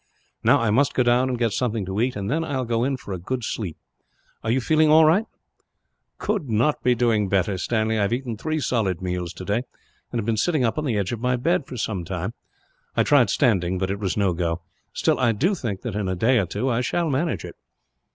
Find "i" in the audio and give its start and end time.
0.59-0.71, 2.43-2.57, 5.25-5.27, 7.99-8.01, 12.97-13.03, 15.19-15.33, 16.67-16.81